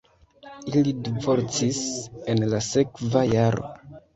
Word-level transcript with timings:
Ili 0.79 0.93
divorcis 1.09 1.83
en 2.35 2.43
la 2.55 2.63
sekva 2.71 3.25
jaro. 3.37 3.71